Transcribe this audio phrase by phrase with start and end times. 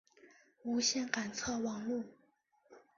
[0.63, 2.03] 无线感测网路。